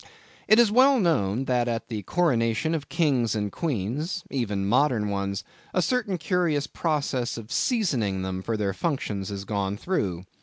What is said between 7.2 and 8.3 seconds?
of seasoning